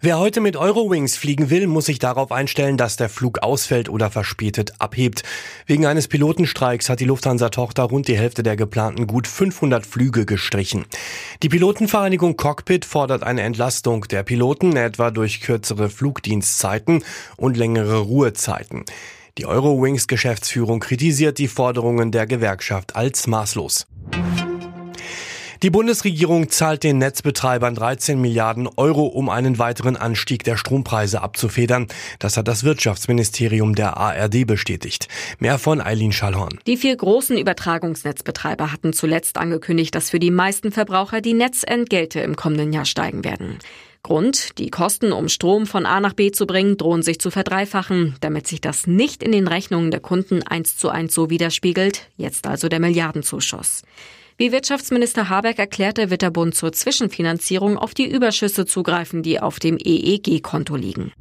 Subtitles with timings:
[0.00, 4.12] Wer heute mit Eurowings fliegen will, muss sich darauf einstellen, dass der Flug ausfällt oder
[4.12, 5.24] verspätet abhebt.
[5.66, 10.86] Wegen eines Pilotenstreiks hat die Lufthansa-Tochter rund die Hälfte der geplanten gut 500 Flüge gestrichen.
[11.42, 17.02] Die Pilotenvereinigung Cockpit fordert eine Entlastung der Piloten, etwa durch kürzere Flugdienstzeiten
[17.36, 18.84] und längere Ruhezeiten.
[19.36, 23.88] Die Eurowings Geschäftsführung kritisiert die Forderungen der Gewerkschaft als maßlos.
[25.64, 31.88] Die Bundesregierung zahlt den Netzbetreibern 13 Milliarden Euro, um einen weiteren Anstieg der Strompreise abzufedern.
[32.20, 35.08] Das hat das Wirtschaftsministerium der ARD bestätigt.
[35.40, 36.60] Mehr von Eileen Schallhorn.
[36.68, 42.36] Die vier großen Übertragungsnetzbetreiber hatten zuletzt angekündigt, dass für die meisten Verbraucher die Netzentgelte im
[42.36, 43.58] kommenden Jahr steigen werden.
[44.04, 48.14] Grund, die Kosten, um Strom von A nach B zu bringen, drohen sich zu verdreifachen.
[48.20, 52.46] Damit sich das nicht in den Rechnungen der Kunden eins zu eins so widerspiegelt, jetzt
[52.46, 53.82] also der Milliardenzuschuss.
[54.40, 59.58] Wie Wirtschaftsminister Habeck erklärte, wird der Bund zur Zwischenfinanzierung auf die Überschüsse zugreifen, die auf
[59.58, 61.12] dem EEG-Konto liegen.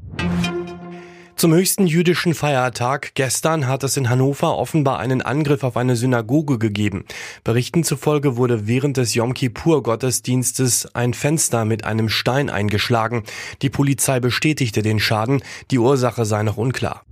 [1.35, 6.59] Zum höchsten jüdischen Feiertag gestern hat es in Hannover offenbar einen Angriff auf eine Synagoge
[6.59, 7.05] gegeben.
[7.43, 13.23] Berichten zufolge wurde während des Yom Kippur Gottesdienstes ein Fenster mit einem Stein eingeschlagen.
[13.63, 17.03] Die Polizei bestätigte den Schaden, die Ursache sei noch unklar.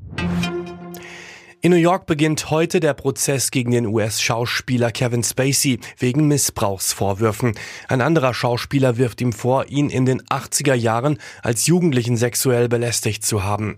[1.66, 7.56] In New York beginnt heute der Prozess gegen den US-Schauspieler Kevin Spacey wegen Missbrauchsvorwürfen.
[7.88, 13.26] Ein anderer Schauspieler wirft ihm vor, ihn in den 80er Jahren als Jugendlichen sexuell belästigt
[13.26, 13.78] zu haben.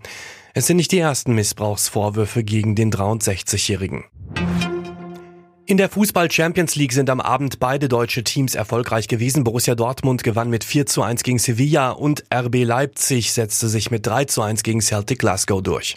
[0.52, 4.04] Es sind nicht die ersten Missbrauchsvorwürfe gegen den 63-Jährigen.
[5.64, 9.44] In der Fußball Champions League sind am Abend beide deutsche Teams erfolgreich gewesen.
[9.44, 14.06] Borussia Dortmund gewann mit 4 zu 1 gegen Sevilla und RB Leipzig setzte sich mit
[14.06, 15.96] 3 zu 1 gegen Celtic Glasgow durch.